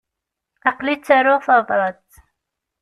Aql-i 0.69 0.95
ttaruɣ 0.97 1.39
tabrat. 1.47 2.09